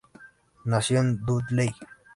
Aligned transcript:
Nació 0.65 0.97
en 1.01 1.19
Dudley. 1.23 1.71